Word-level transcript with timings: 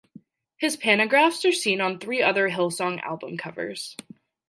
His 0.57 0.75
panographs 0.75 1.45
are 1.47 1.51
seen 1.51 1.79
on 1.79 1.99
three 1.99 2.23
other 2.23 2.49
Hillsong 2.49 3.03
album 3.03 3.37
covers. 3.37 3.95